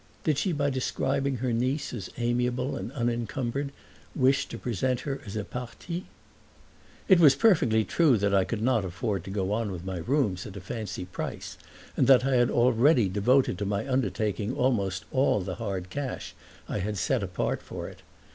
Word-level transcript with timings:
Did 0.23 0.39
she 0.39 0.51
by 0.51 0.71
describing 0.71 1.35
her 1.35 1.53
niece 1.53 1.93
as 1.93 2.09
amiable 2.17 2.75
and 2.75 2.91
unencumbered 2.93 3.71
wish 4.15 4.47
to 4.47 4.57
represent 4.57 5.01
her 5.01 5.21
as 5.27 5.35
a 5.35 5.43
parti? 5.43 6.07
It 7.07 7.19
was 7.19 7.35
perfectly 7.35 7.83
true 7.85 8.17
that 8.17 8.33
I 8.33 8.43
could 8.43 8.63
not 8.63 8.83
afford 8.83 9.23
to 9.25 9.29
go 9.29 9.51
on 9.51 9.71
with 9.71 9.85
my 9.85 9.97
rooms 9.99 10.47
at 10.47 10.57
a 10.57 10.59
fancy 10.59 11.05
price 11.05 11.55
and 11.95 12.07
that 12.07 12.25
I 12.25 12.33
had 12.37 12.49
already 12.49 13.09
devoted 13.09 13.59
to 13.59 13.65
my 13.67 13.87
undertaking 13.87 14.55
almost 14.55 15.05
all 15.11 15.39
the 15.41 15.57
hard 15.61 15.91
cash 15.91 16.33
I 16.67 16.79
had 16.79 16.97
set 16.97 17.21
apart 17.21 17.61
for 17.61 17.87
it. 17.87 17.99